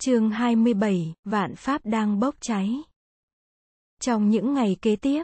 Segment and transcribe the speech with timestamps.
[0.00, 2.82] chương 27, vạn pháp đang bốc cháy.
[4.00, 5.22] Trong những ngày kế tiếp,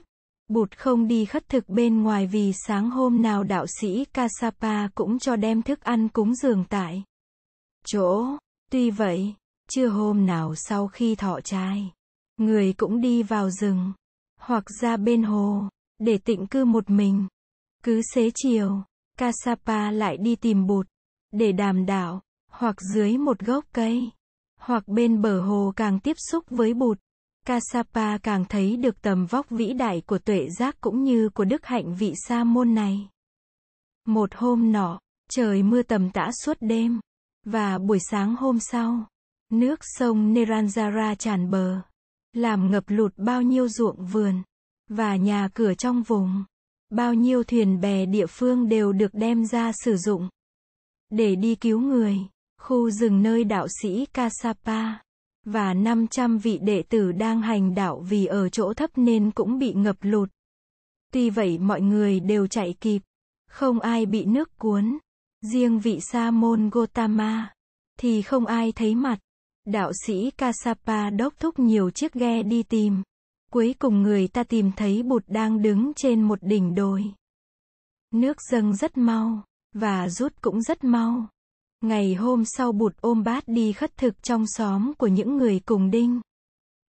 [0.48, 5.18] Bụt không đi khất thực bên ngoài vì sáng hôm nào đạo sĩ Kasapa cũng
[5.18, 7.02] cho đem thức ăn cúng dường tại
[7.86, 8.26] chỗ.
[8.70, 9.34] Tuy vậy,
[9.70, 11.92] chưa hôm nào sau khi thọ trai,
[12.36, 13.92] người cũng đi vào rừng,
[14.40, 15.68] hoặc ra bên hồ,
[15.98, 17.26] để tịnh cư một mình.
[17.82, 18.82] Cứ xế chiều,
[19.18, 20.86] Kasapa lại đi tìm Bụt,
[21.32, 22.20] để đàm đạo,
[22.50, 24.10] hoặc dưới một gốc cây
[24.64, 26.98] hoặc bên bờ hồ càng tiếp xúc với bụt.
[27.46, 31.66] Kasapa càng thấy được tầm vóc vĩ đại của tuệ giác cũng như của đức
[31.66, 33.08] hạnh vị sa môn này.
[34.06, 35.00] Một hôm nọ,
[35.30, 37.00] trời mưa tầm tã suốt đêm,
[37.44, 39.06] và buổi sáng hôm sau,
[39.52, 41.80] nước sông Neranjara tràn bờ,
[42.32, 44.42] làm ngập lụt bao nhiêu ruộng vườn,
[44.88, 46.44] và nhà cửa trong vùng.
[46.90, 50.28] Bao nhiêu thuyền bè địa phương đều được đem ra sử dụng
[51.10, 52.18] để đi cứu người
[52.64, 55.02] khu rừng nơi đạo sĩ Kasapa
[55.44, 59.72] và 500 vị đệ tử đang hành đạo vì ở chỗ thấp nên cũng bị
[59.72, 60.30] ngập lụt.
[61.12, 63.02] Tuy vậy mọi người đều chạy kịp,
[63.50, 64.98] không ai bị nước cuốn.
[65.52, 67.52] Riêng vị sa môn Gotama
[68.00, 69.18] thì không ai thấy mặt.
[69.66, 73.02] Đạo sĩ Kasapa đốc thúc nhiều chiếc ghe đi tìm.
[73.52, 77.04] Cuối cùng người ta tìm thấy Bụt đang đứng trên một đỉnh đồi.
[78.10, 79.44] Nước dâng rất mau,
[79.74, 81.28] và rút cũng rất mau.
[81.84, 85.90] Ngày hôm sau bụt ôm bát đi khất thực trong xóm của những người cùng
[85.90, 86.20] đinh.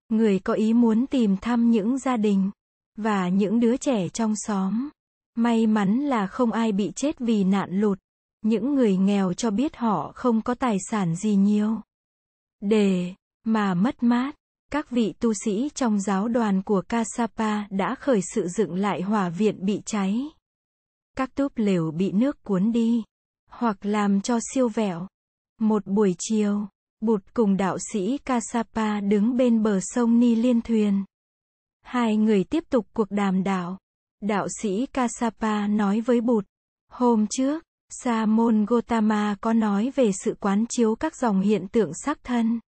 [0.08, 2.50] Người có ý muốn tìm thăm những gia đình
[2.96, 4.88] và những đứa trẻ trong xóm.
[5.34, 7.98] May mắn là không ai bị chết vì nạn lụt.
[8.42, 11.80] Những người nghèo cho biết họ không có tài sản gì nhiều.
[12.60, 13.14] Để
[13.44, 14.34] mà mất mát,
[14.72, 19.28] các vị tu sĩ trong giáo đoàn của Kasapa đã khởi sự dựng lại hỏa
[19.28, 20.20] viện bị cháy.
[21.16, 23.02] Các túp lều bị nước cuốn đi
[23.58, 25.06] hoặc làm cho siêu vẹo.
[25.60, 26.66] Một buổi chiều,
[27.00, 31.04] Bụt cùng đạo sĩ Kasapa đứng bên bờ sông Ni Liên thuyền.
[31.82, 33.78] Hai người tiếp tục cuộc đàm đạo.
[34.20, 36.44] Đạo sĩ Kasapa nói với Bụt,
[36.90, 41.90] hôm trước, Sa môn Gotama có nói về sự quán chiếu các dòng hiện tượng
[42.04, 42.60] sắc thân,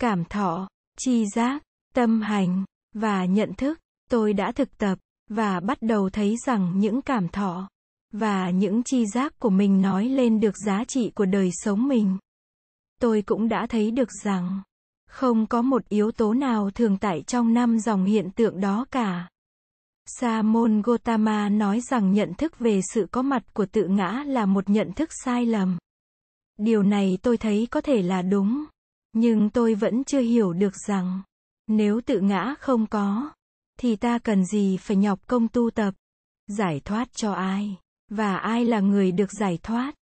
[0.00, 0.68] cảm thọ,
[0.98, 1.62] chi giác,
[1.94, 2.64] tâm hành
[2.94, 3.78] và nhận thức.
[4.10, 7.68] Tôi đã thực tập và bắt đầu thấy rằng những cảm thọ
[8.12, 12.18] và những chi giác của mình nói lên được giá trị của đời sống mình.
[13.00, 14.62] Tôi cũng đã thấy được rằng,
[15.08, 19.28] không có một yếu tố nào thường tại trong năm dòng hiện tượng đó cả.
[20.06, 24.46] Sa môn Gotama nói rằng nhận thức về sự có mặt của tự ngã là
[24.46, 25.78] một nhận thức sai lầm.
[26.58, 28.64] Điều này tôi thấy có thể là đúng,
[29.12, 31.22] nhưng tôi vẫn chưa hiểu được rằng,
[31.66, 33.32] nếu tự ngã không có,
[33.78, 35.94] thì ta cần gì phải nhọc công tu tập,
[36.46, 37.76] giải thoát cho ai?
[38.14, 39.94] Và ai là người được giải thoát?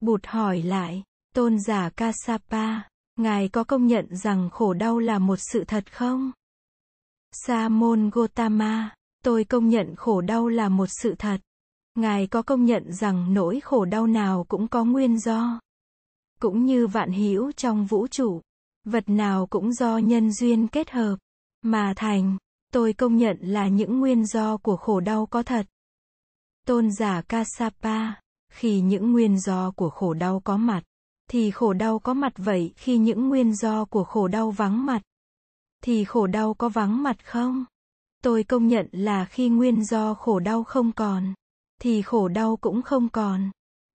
[0.00, 1.02] Bụt hỏi lại,
[1.34, 2.80] tôn giả Kasapa,
[3.16, 6.32] ngài có công nhận rằng khổ đau là một sự thật không?
[7.32, 8.94] Sa môn Gotama,
[9.24, 11.40] tôi công nhận khổ đau là một sự thật.
[11.94, 15.60] Ngài có công nhận rằng nỗi khổ đau nào cũng có nguyên do.
[16.40, 18.40] Cũng như vạn hữu trong vũ trụ,
[18.84, 21.16] vật nào cũng do nhân duyên kết hợp
[21.62, 22.38] mà thành.
[22.72, 25.66] Tôi công nhận là những nguyên do của khổ đau có thật.
[26.66, 28.12] Tôn giả Kasapa,
[28.52, 30.82] khi những nguyên do của khổ đau có mặt,
[31.30, 35.02] thì khổ đau có mặt vậy, khi những nguyên do của khổ đau vắng mặt,
[35.82, 37.64] thì khổ đau có vắng mặt không?
[38.22, 41.34] Tôi công nhận là khi nguyên do khổ đau không còn,
[41.80, 43.50] thì khổ đau cũng không còn.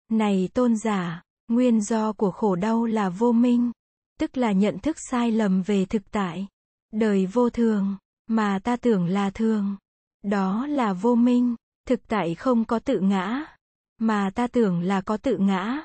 [0.10, 3.72] Này tôn giả, nguyên do của khổ đau là vô minh,
[4.20, 6.48] tức là nhận thức sai lầm về thực tại,
[6.94, 7.96] đời vô thường,
[8.28, 9.76] mà ta tưởng là thường.
[10.24, 11.56] Đó là vô minh.
[11.88, 13.46] Thực tại không có tự ngã,
[13.98, 15.82] mà ta tưởng là có tự ngã.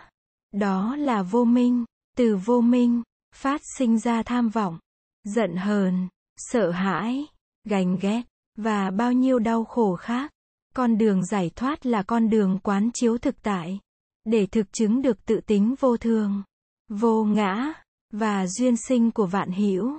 [0.52, 1.84] Đó là vô minh,
[2.16, 3.02] từ vô minh,
[3.34, 4.78] phát sinh ra tham vọng,
[5.24, 7.26] giận hờn, sợ hãi,
[7.64, 8.22] gành ghét,
[8.56, 10.32] và bao nhiêu đau khổ khác.
[10.74, 13.80] Con đường giải thoát là con đường quán chiếu thực tại,
[14.24, 16.42] để thực chứng được tự tính vô thường,
[16.88, 17.72] vô ngã,
[18.12, 19.98] và duyên sinh của vạn hữu.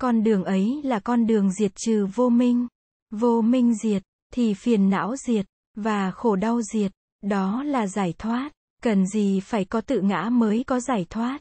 [0.00, 2.66] Con đường ấy là con đường diệt trừ vô minh.
[3.10, 4.02] Vô minh diệt,
[4.34, 5.46] thì phiền não diệt,
[5.76, 6.92] và khổ đau diệt,
[7.22, 8.50] đó là giải thoát,
[8.82, 11.40] cần gì phải có tự ngã mới có giải thoát.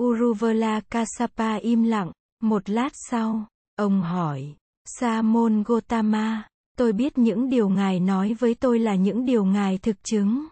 [0.00, 2.12] Uruvela Kasapa im lặng,
[2.42, 4.54] một lát sau, ông hỏi,
[4.84, 6.48] Sa môn Gotama,
[6.78, 10.46] tôi biết những điều ngài nói với tôi là những điều ngài thực chứng,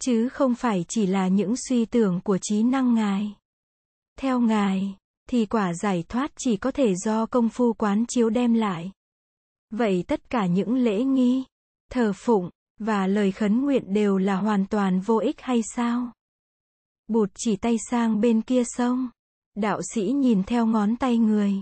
[0.00, 3.34] chứ không phải chỉ là những suy tưởng của trí năng ngài.
[4.18, 4.96] Theo ngài,
[5.30, 8.90] thì quả giải thoát chỉ có thể do công phu quán chiếu đem lại.
[9.78, 11.44] Vậy tất cả những lễ nghi,
[11.90, 16.12] thờ phụng, và lời khấn nguyện đều là hoàn toàn vô ích hay sao?
[17.08, 19.10] Bụt chỉ tay sang bên kia sông.
[19.54, 21.52] Đạo sĩ nhìn theo ngón tay người.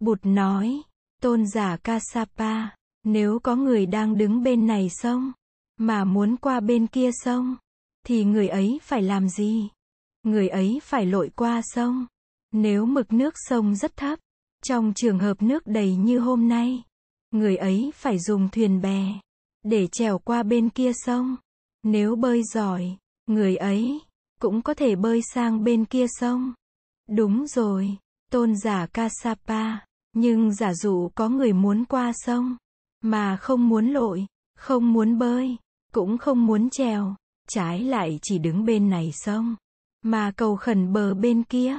[0.00, 0.82] Bụt nói,
[1.22, 2.68] tôn giả Kasapa,
[3.04, 5.32] nếu có người đang đứng bên này sông,
[5.76, 7.56] mà muốn qua bên kia sông,
[8.06, 9.68] thì người ấy phải làm gì?
[10.22, 12.06] Người ấy phải lội qua sông.
[12.52, 14.18] Nếu mực nước sông rất thấp,
[14.64, 16.82] trong trường hợp nước đầy như hôm nay,
[17.34, 19.20] người ấy phải dùng thuyền bè
[19.62, 21.36] để trèo qua bên kia sông.
[21.82, 22.96] Nếu bơi giỏi,
[23.26, 24.00] người ấy
[24.40, 26.52] cũng có thể bơi sang bên kia sông.
[27.08, 27.96] Đúng rồi,
[28.30, 29.78] tôn giả Kasapa,
[30.12, 32.56] nhưng giả dụ có người muốn qua sông,
[33.02, 34.26] mà không muốn lội,
[34.56, 35.56] không muốn bơi,
[35.92, 37.14] cũng không muốn trèo,
[37.48, 39.56] trái lại chỉ đứng bên này sông,
[40.02, 41.78] mà cầu khẩn bờ bên kia,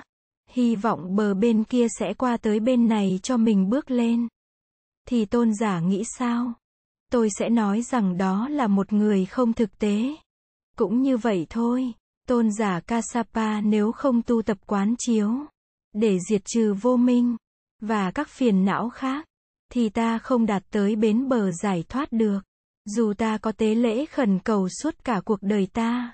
[0.49, 4.27] hy vọng bờ bên kia sẽ qua tới bên này cho mình bước lên.
[5.07, 6.53] Thì tôn giả nghĩ sao?
[7.11, 10.15] Tôi sẽ nói rằng đó là một người không thực tế.
[10.77, 11.93] Cũng như vậy thôi,
[12.27, 15.31] tôn giả Kasapa nếu không tu tập quán chiếu,
[15.93, 17.35] để diệt trừ vô minh,
[17.81, 19.25] và các phiền não khác,
[19.71, 22.39] thì ta không đạt tới bến bờ giải thoát được.
[22.85, 26.13] Dù ta có tế lễ khẩn cầu suốt cả cuộc đời ta.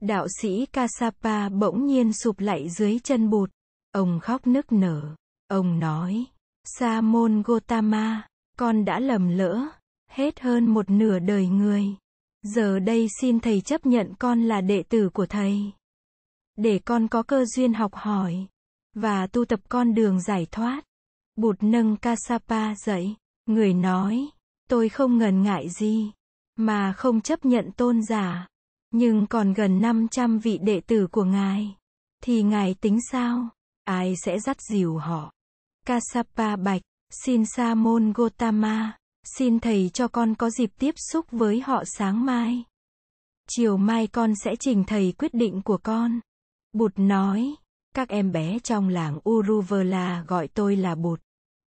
[0.00, 3.50] Đạo sĩ Kasapa bỗng nhiên sụp lại dưới chân bụt.
[3.92, 5.14] Ông khóc nức nở.
[5.48, 6.24] Ông nói,
[6.64, 8.28] Sa môn Gotama,
[8.58, 9.66] con đã lầm lỡ,
[10.10, 11.84] hết hơn một nửa đời người.
[12.42, 15.72] Giờ đây xin thầy chấp nhận con là đệ tử của thầy.
[16.56, 18.46] Để con có cơ duyên học hỏi,
[18.94, 20.82] và tu tập con đường giải thoát.
[21.36, 23.14] Bụt nâng Kasapa dậy,
[23.46, 24.28] người nói,
[24.68, 26.12] tôi không ngần ngại gì,
[26.56, 28.48] mà không chấp nhận tôn giả.
[28.90, 31.76] Nhưng còn gần 500 vị đệ tử của ngài,
[32.22, 33.48] thì ngài tính sao?
[33.84, 35.32] Ai sẽ dắt dìu họ?
[35.86, 38.98] Kasapa bạch, xin Sa môn Gotama,
[39.36, 42.64] xin thầy cho con có dịp tiếp xúc với họ sáng mai.
[43.48, 46.20] Chiều mai con sẽ trình thầy quyết định của con.
[46.72, 47.54] Bụt nói,
[47.94, 51.20] các em bé trong làng Uruvela gọi tôi là Bụt.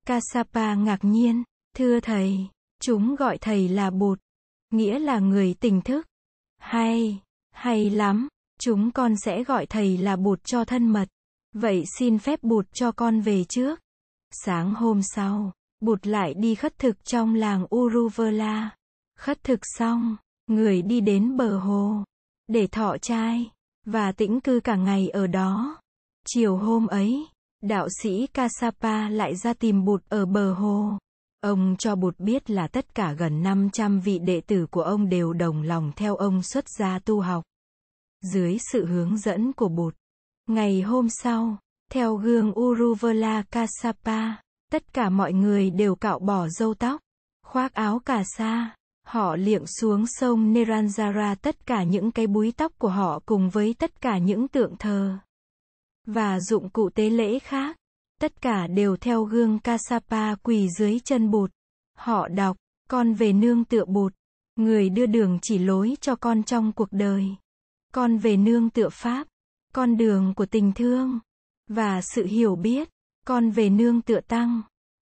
[0.06, 1.44] Kasapa ngạc nhiên,
[1.75, 2.38] thưa thầy,
[2.81, 4.19] chúng gọi thầy là Bụt,
[4.71, 6.07] nghĩa là người tỉnh thức.
[6.57, 7.19] Hay,
[7.51, 8.27] hay lắm,
[8.59, 11.07] chúng con sẽ gọi thầy là Bụt cho thân mật.
[11.54, 13.80] Vậy xin phép Bụt cho con về trước.
[14.35, 18.69] Sáng hôm sau, Bụt lại đi khất thực trong làng Uruvela.
[19.18, 22.03] Khất thực xong, người đi đến bờ hồ,
[22.47, 23.51] để thọ trai,
[23.85, 25.81] và tĩnh cư cả ngày ở đó.
[26.27, 27.27] Chiều hôm ấy,
[27.62, 30.97] đạo sĩ Kasapa lại ra tìm Bụt ở bờ hồ.
[31.41, 35.33] Ông cho Bụt biết là tất cả gần 500 vị đệ tử của ông đều
[35.33, 37.44] đồng lòng theo ông xuất gia tu học.
[38.21, 39.95] Dưới sự hướng dẫn của Bụt,
[40.47, 41.57] ngày hôm sau,
[41.94, 44.36] theo gương Uruvela Kasapa,
[44.72, 47.01] tất cả mọi người đều cạo bỏ râu tóc,
[47.45, 48.75] khoác áo cà sa.
[49.07, 53.75] Họ liệng xuống sông Neranjara tất cả những cái búi tóc của họ cùng với
[53.80, 55.18] tất cả những tượng thờ
[56.07, 57.78] và dụng cụ tế lễ khác.
[58.22, 61.51] Tất cả đều theo gương Kasapa quỳ dưới chân bụt.
[61.98, 62.57] Họ đọc,
[62.90, 64.13] con về nương tựa bụt.
[64.56, 67.25] Người đưa đường chỉ lối cho con trong cuộc đời.
[67.94, 69.28] Con về nương tựa Pháp.
[69.74, 71.19] Con đường của tình thương.
[71.75, 72.90] Và sự hiểu biết.
[73.25, 74.62] Con về nương tựa Tăng.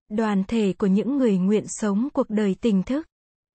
[0.10, 3.08] Đoàn thể của những người nguyện sống cuộc đời tỉnh thức.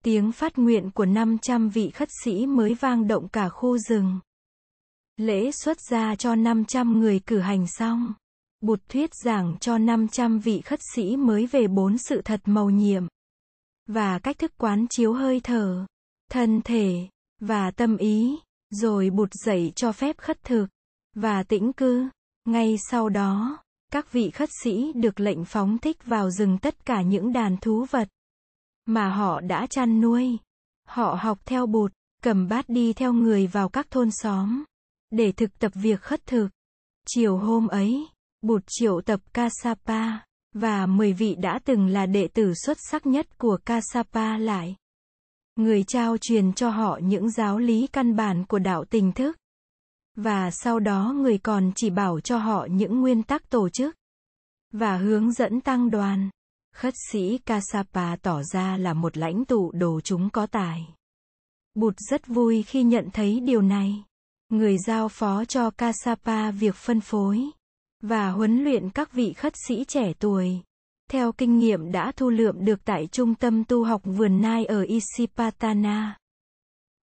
[0.05, 4.21] Tiếng phát nguyện của 500 vị khất sĩ mới vang động cả khu rừng.
[5.17, 8.15] Lễ xuất gia cho 500 người cử hành xong.
[8.61, 13.07] Bụt thuyết giảng cho 500 vị khất sĩ mới về bốn sự thật màu nhiệm.
[13.87, 15.87] Và cách thức quán chiếu hơi thở,
[16.31, 17.09] thân thể,
[17.41, 18.37] và tâm ý.
[18.71, 20.67] Rồi bụt dạy cho phép khất thực,
[21.15, 22.09] và tĩnh cư.
[22.47, 23.59] Ngay sau đó,
[23.93, 27.87] các vị khất sĩ được lệnh phóng thích vào rừng tất cả những đàn thú
[27.91, 28.09] vật
[28.87, 30.39] mà họ đã chăn nuôi.
[30.89, 34.65] Họ học theo bột cầm bát đi theo người vào các thôn xóm
[35.11, 36.49] để thực tập việc khất thực.
[37.09, 38.07] Chiều hôm ấy,
[38.43, 40.19] Bụt triệu tập Kasapa,
[40.55, 44.77] và 10 vị đã từng là đệ tử xuất sắc nhất của Kasapa lại.
[45.57, 49.37] Người trao truyền cho họ những giáo lý căn bản của đạo tình thức.
[50.17, 53.97] Và sau đó người còn chỉ bảo cho họ những nguyên tắc tổ chức.
[54.73, 56.31] Và hướng dẫn tăng đoàn.
[56.75, 60.89] Khất sĩ Kasapa tỏ ra là một lãnh tụ đồ chúng có tài.
[61.75, 64.05] Bụt rất vui khi nhận thấy điều này.
[64.49, 67.51] Người giao phó cho Kasapa việc phân phối
[68.03, 70.61] và huấn luyện các vị khất sĩ trẻ tuổi.
[71.11, 74.83] Theo kinh nghiệm đã thu lượm được tại trung tâm tu học vườn nai ở
[74.83, 76.19] Isipatana.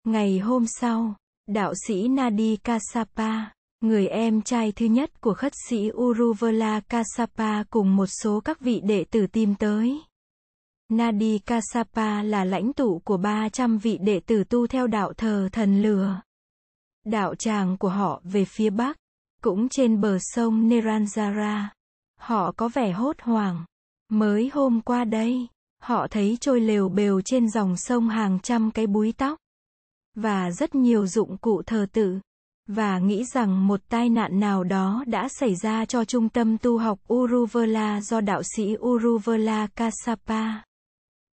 [0.05, 1.15] Ngày hôm sau,
[1.49, 3.45] đạo sĩ Nadi Kasapa,
[3.81, 8.81] người em trai thứ nhất của khất sĩ Uruvela Kasapa cùng một số các vị
[8.81, 10.01] đệ tử tìm tới.
[10.89, 15.83] Nadi Kasapa là lãnh tụ của 300 vị đệ tử tu theo đạo thờ thần
[15.83, 16.21] lửa
[17.09, 18.97] đạo tràng của họ về phía bắc.
[19.43, 21.65] cũng trên bờ sông Neranjara.
[22.21, 23.65] Họ có vẻ hốt hoảng.
[24.09, 25.47] Mới hôm qua đây,
[25.83, 29.39] họ thấy trôi lều bều trên dòng sông hàng trăm cái búi tóc.
[30.21, 32.19] Và rất nhiều dụng cụ thờ tự.
[32.67, 36.79] Và nghĩ rằng một tai nạn nào đó đã xảy ra cho trung tâm tu
[36.79, 40.63] học Uruvela do đạo sĩ Uruvela Kasapa.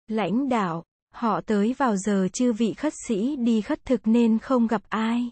[0.09, 4.67] Lãnh đạo, họ tới vào giờ chư vị khất sĩ đi khất thực nên không
[4.67, 5.31] gặp ai.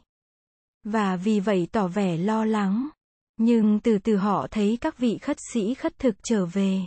[0.85, 2.89] Và vì vậy tỏ vẻ lo lắng.
[3.37, 6.81] Nhưng từ từ họ thấy các vị khất sĩ khất thực trở về.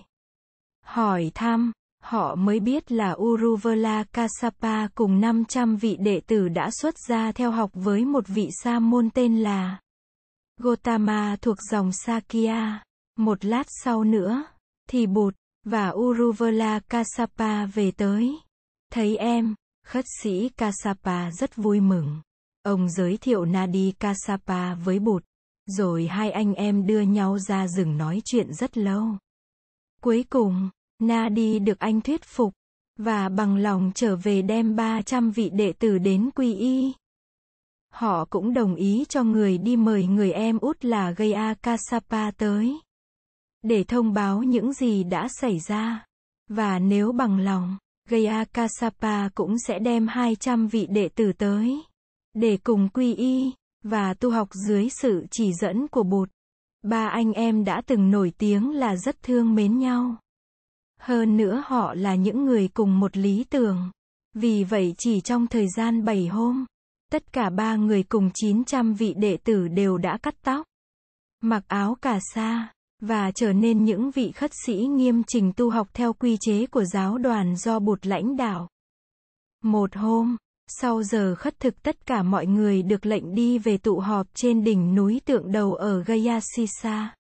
[0.83, 1.71] Hỏi thăm,
[2.05, 7.51] họ mới biết là Uruvela Kasapa cùng 500 vị đệ tử đã xuất gia theo
[7.51, 9.79] học với một vị sa môn tên là
[10.57, 12.83] Gotama thuộc dòng Sakya.
[13.17, 14.43] Một lát sau nữa,
[14.89, 18.37] thì Bụt và Uruvela Kasapa về tới.
[18.91, 22.21] Thấy em, khất sĩ Kasapa rất vui mừng.
[22.63, 25.23] Ông giới thiệu Nadi Kasapa với Bụt.
[25.65, 29.05] Rồi hai anh em đưa nhau ra rừng nói chuyện rất lâu.
[30.01, 30.69] Cuối cùng,
[30.99, 32.53] Na đi được anh thuyết phục,
[32.97, 36.93] và bằng lòng trở về đem 300 vị đệ tử đến quy y.
[37.93, 42.79] Họ cũng đồng ý cho người đi mời người em út là Gaya Kasapa tới.
[43.61, 46.05] Để thông báo những gì đã xảy ra.
[46.49, 47.77] Và nếu bằng lòng,
[48.09, 51.81] Gaya Kasapa cũng sẽ đem 200 vị đệ tử tới.
[52.33, 53.51] Để cùng quy y,
[53.83, 56.29] và tu học dưới sự chỉ dẫn của Bụt.
[56.83, 60.15] Ba anh em đã từng nổi tiếng là rất thương mến nhau.
[61.05, 63.91] Hơn nữa họ là những người cùng một lý tưởng.
[64.33, 66.65] Vì vậy chỉ trong thời gian 7 hôm,
[67.11, 70.65] tất cả ba người cùng 900 vị đệ tử đều đã cắt tóc,
[71.41, 75.87] mặc áo cà sa, và trở nên những vị khất sĩ nghiêm trình tu học
[75.93, 78.69] theo quy chế của giáo đoàn do bụt lãnh đạo.
[79.63, 83.99] Một hôm, sau giờ khất thực tất cả mọi người được lệnh đi về tụ
[83.99, 87.15] họp trên đỉnh núi tượng đầu ở Gayasisa.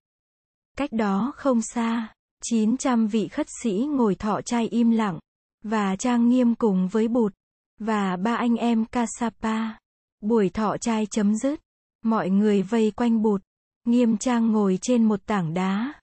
[0.77, 2.14] Cách đó không xa,
[2.49, 5.19] 900 vị khất sĩ ngồi thọ trai im lặng,
[5.63, 7.33] và trang nghiêm cùng với bụt,
[7.79, 9.77] và ba anh em Kasapa.
[10.21, 11.59] Buổi thọ trai chấm dứt,
[12.03, 13.41] mọi người vây quanh bụt,
[13.87, 15.93] nghiêm trang ngồi trên một tảng đá.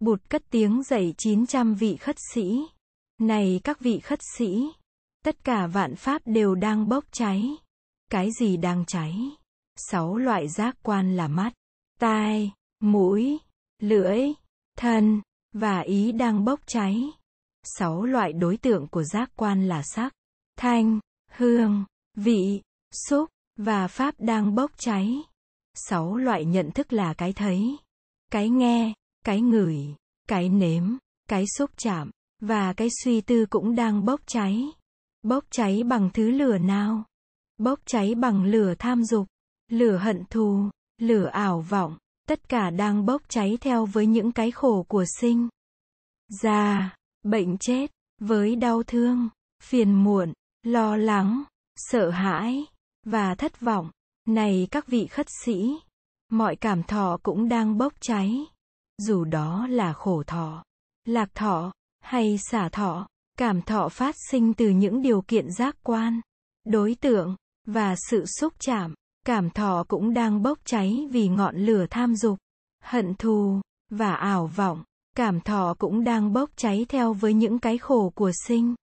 [0.00, 2.60] Bụt cất tiếng dạy 900 vị khất sĩ.
[3.18, 4.72] Này các vị khất sĩ,
[5.24, 7.56] tất cả vạn pháp đều đang bốc cháy.
[8.10, 9.14] Cái gì đang cháy?
[9.76, 11.52] Sáu loại giác quan là mắt,
[11.98, 13.38] tai, mũi,
[13.82, 14.20] lưỡi,
[14.78, 15.20] thân,
[15.52, 17.10] và ý đang bốc cháy.
[17.62, 20.14] Sáu loại đối tượng của giác quan là sắc,
[20.56, 21.00] thanh,
[21.32, 22.62] hương, vị,
[23.08, 25.22] xúc, và pháp đang bốc cháy.
[25.74, 27.76] Sáu loại nhận thức là cái thấy,
[28.30, 29.94] cái nghe, cái ngửi,
[30.28, 30.96] cái nếm,
[31.28, 34.64] cái xúc chạm, và cái suy tư cũng đang bốc cháy.
[35.22, 37.04] Bốc cháy bằng thứ lửa nào?
[37.58, 39.26] Bốc cháy bằng lửa tham dục,
[39.70, 41.98] lửa hận thù, lửa ảo vọng,
[42.30, 45.48] tất cả đang bốc cháy theo với những cái khổ của sinh.
[46.28, 49.28] Già, bệnh chết, với đau thương,
[49.62, 50.32] phiền muộn,
[50.62, 51.42] lo lắng,
[51.76, 52.64] sợ hãi,
[53.06, 53.90] và thất vọng.
[54.28, 55.78] Này các vị khất sĩ,
[56.28, 58.44] mọi cảm thọ cũng đang bốc cháy.
[58.98, 60.64] Dù đó là khổ thọ,
[61.04, 63.08] lạc thọ, hay xả thọ,
[63.38, 66.20] cảm thọ phát sinh từ những điều kiện giác quan,
[66.64, 68.94] đối tượng, và sự xúc chạm.
[69.30, 72.38] Cảm thọ cũng đang bốc cháy vì ngọn lửa tham dục,
[72.82, 73.60] hận thù,
[73.90, 74.84] và ảo vọng.
[75.16, 78.74] Cảm thọ cũng đang bốc cháy theo với những cái khổ của sinh.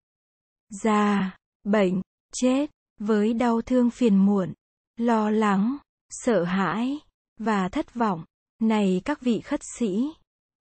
[0.70, 2.01] Già, bệnh,
[2.34, 4.54] chết, với đau thương phiền muộn,
[4.98, 5.77] lo lắng,
[6.10, 7.00] sợ hãi,
[7.39, 8.24] và thất vọng.
[8.62, 10.13] Này các vị khất sĩ,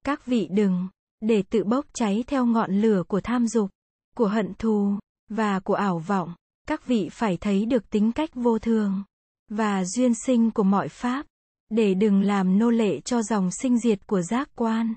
[0.05, 0.89] các vị đừng,
[1.21, 3.71] để tự bốc cháy theo ngọn lửa của tham dục,
[4.17, 6.35] của hận thù, và của ảo vọng.
[6.69, 9.03] Các vị phải thấy được tính cách vô thường,
[9.49, 11.27] và duyên sinh của mọi pháp,
[11.71, 14.95] để đừng làm nô lệ cho dòng sinh diệt của giác quan.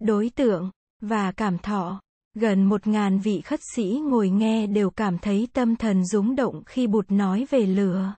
[0.00, 0.70] Đối tượng,
[1.00, 2.00] và cảm thọ.
[2.34, 6.62] Gần một ngàn vị khất sĩ ngồi nghe đều cảm thấy tâm thần rúng động
[6.66, 8.14] khi bụt nói về lửa.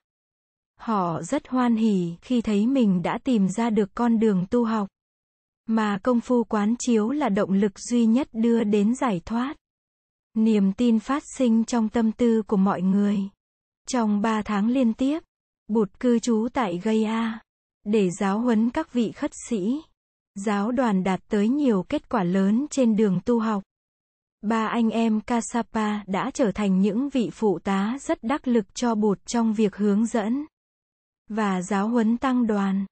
[0.79, 4.87] Họ rất hoan hỉ khi thấy mình đã tìm ra được con đường tu học.
[5.67, 9.55] Mà công phu quán chiếu là động lực duy nhất đưa đến giải thoát.
[10.33, 13.19] Niềm tin phát sinh trong tâm tư của mọi người.
[13.87, 15.23] Trong ba tháng liên tiếp,
[15.73, 17.39] Bụt cư trú tại Gaya,
[17.83, 19.81] để giáo huấn các vị khất sĩ.
[20.35, 23.63] Giáo đoàn đạt tới nhiều kết quả lớn trên đường tu học.
[24.41, 28.95] Ba anh em Kasapa đã trở thành những vị phụ tá rất đắc lực cho
[28.95, 30.45] Bụt trong việc hướng dẫn
[31.29, 32.85] và giáo huấn tăng đoàn.